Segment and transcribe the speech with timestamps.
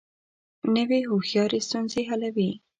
[0.75, 2.51] نوې هوښیاري ستونزې حلوي